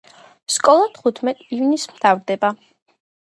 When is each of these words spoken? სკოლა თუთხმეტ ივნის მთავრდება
სკოლა 0.53 0.87
თუთხმეტ 0.95 1.43
ივნის 1.59 1.85
მთავრდება 1.93 2.51